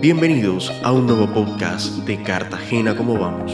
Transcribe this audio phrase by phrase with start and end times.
[0.00, 3.52] Bienvenidos a un nuevo podcast de Cartagena como vamos.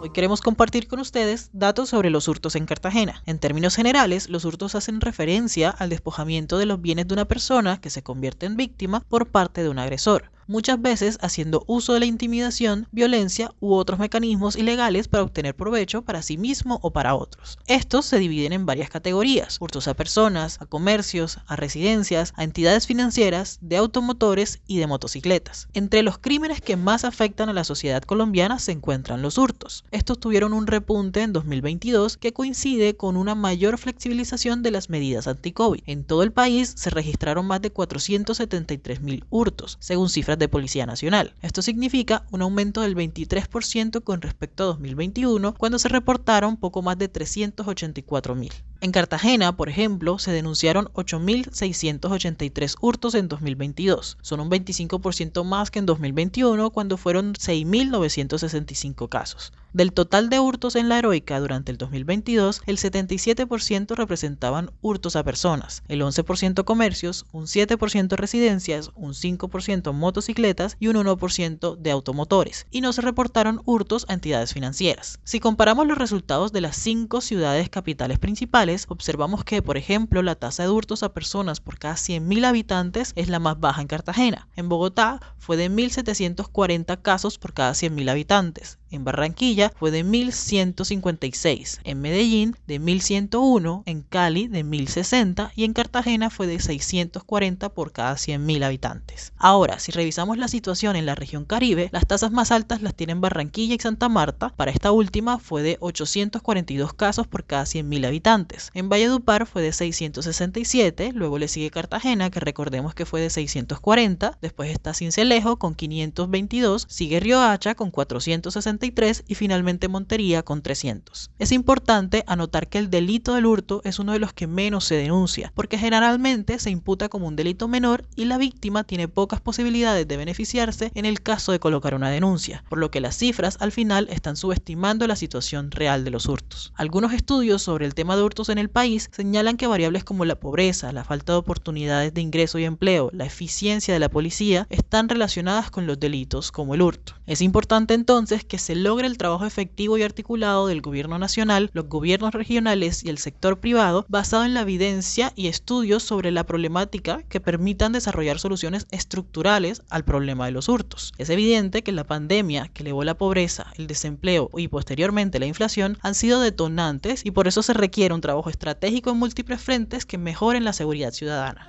[0.00, 3.22] Hoy queremos compartir con ustedes datos sobre los hurtos en Cartagena.
[3.26, 7.82] En términos generales, los hurtos hacen referencia al despojamiento de los bienes de una persona
[7.82, 12.00] que se convierte en víctima por parte de un agresor muchas veces haciendo uso de
[12.00, 17.14] la intimidación, violencia u otros mecanismos ilegales para obtener provecho para sí mismo o para
[17.14, 17.58] otros.
[17.66, 22.86] Estos se dividen en varias categorías, hurtos a personas, a comercios, a residencias, a entidades
[22.86, 25.68] financieras, de automotores y de motocicletas.
[25.72, 29.84] Entre los crímenes que más afectan a la sociedad colombiana se encuentran los hurtos.
[29.90, 35.26] Estos tuvieron un repunte en 2022 que coincide con una mayor flexibilización de las medidas
[35.26, 35.82] anti-COVID.
[35.86, 40.84] En todo el país se registraron más de 473 mil hurtos, según cifras de Policía
[40.86, 41.34] Nacional.
[41.40, 46.98] Esto significa un aumento del 23% con respecto a 2021, cuando se reportaron poco más
[46.98, 48.52] de 384 mil.
[48.82, 54.18] En Cartagena, por ejemplo, se denunciaron 8.683 hurtos en 2022.
[54.22, 59.52] Son un 25% más que en 2021, cuando fueron 6.965 casos.
[59.72, 65.22] Del total de hurtos en la heroica durante el 2022, el 77% representaban hurtos a
[65.22, 72.66] personas, el 11% comercios, un 7% residencias, un 5% motocicletas y un 1% de automotores,
[72.70, 75.20] y no se reportaron hurtos a entidades financieras.
[75.24, 80.34] Si comparamos los resultados de las cinco ciudades capitales principales, observamos que, por ejemplo, la
[80.34, 84.48] tasa de hurtos a personas por cada 100.000 habitantes es la más baja en Cartagena.
[84.56, 88.78] En Bogotá fue de 1.740 casos por cada 100.000 habitantes.
[88.92, 95.72] En Barranquilla fue de 1156, en Medellín de 1101, en Cali de 1060 y en
[95.72, 99.32] Cartagena fue de 640 por cada 100.000 habitantes.
[99.38, 103.22] Ahora, si revisamos la situación en la región Caribe, las tasas más altas las tienen
[103.22, 104.50] Barranquilla y Santa Marta.
[104.50, 108.70] Para esta última fue de 842 casos por cada 100.000 habitantes.
[108.74, 114.36] En Valledupar fue de 667, luego le sigue Cartagena, que recordemos que fue de 640,
[114.42, 121.30] después está Cincelejo con 522, sigue Riohacha con 460 y finalmente Montería con 300.
[121.38, 124.96] Es importante anotar que el delito del hurto es uno de los que menos se
[124.96, 130.08] denuncia, porque generalmente se imputa como un delito menor y la víctima tiene pocas posibilidades
[130.08, 133.72] de beneficiarse en el caso de colocar una denuncia, por lo que las cifras al
[133.72, 136.72] final están subestimando la situación real de los hurtos.
[136.76, 140.40] Algunos estudios sobre el tema de hurtos en el país señalan que variables como la
[140.40, 145.08] pobreza, la falta de oportunidades de ingreso y empleo, la eficiencia de la policía están
[145.08, 147.14] relacionadas con los delitos como el hurto.
[147.26, 151.90] Es importante entonces que se logre el trabajo efectivo y articulado del gobierno nacional, los
[151.90, 157.22] gobiernos regionales y el sector privado basado en la evidencia y estudios sobre la problemática
[157.28, 161.12] que permitan desarrollar soluciones estructurales al problema de los hurtos.
[161.18, 165.98] Es evidente que la pandemia que elevó la pobreza, el desempleo y posteriormente la inflación
[166.00, 170.16] han sido detonantes y por eso se requiere un trabajo estratégico en múltiples frentes que
[170.16, 171.68] mejoren la seguridad ciudadana.